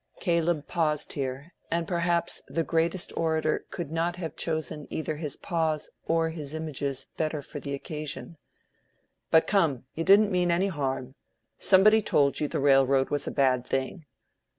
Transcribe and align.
Caleb 0.19 0.67
paused 0.67 1.13
here, 1.13 1.53
and 1.69 1.87
perhaps 1.87 2.41
the 2.47 2.63
greatest 2.63 3.13
orator 3.15 3.65
could 3.69 3.91
not 3.91 4.15
have 4.15 4.35
chosen 4.35 4.87
either 4.89 5.17
his 5.17 5.35
pause 5.37 5.91
or 6.07 6.31
his 6.31 6.55
images 6.55 7.05
better 7.17 7.43
for 7.43 7.59
the 7.59 7.75
occasion. 7.75 8.37
"But 9.29 9.45
come, 9.45 9.85
you 9.93 10.03
didn't 10.03 10.31
mean 10.31 10.49
any 10.49 10.69
harm. 10.69 11.13
Somebody 11.59 12.01
told 12.01 12.39
you 12.39 12.47
the 12.47 12.59
railroad 12.59 13.11
was 13.11 13.27
a 13.27 13.31
bad 13.31 13.63
thing. 13.63 14.07